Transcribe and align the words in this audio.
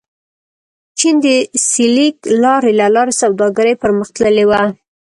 چین 0.97 1.15
د 1.25 1.27
سیلک 1.69 2.17
لارې 2.43 2.71
له 2.79 2.87
لارې 2.95 3.13
سوداګري 3.21 3.73
پرمختللې 3.83 4.45
وه. 4.49 4.61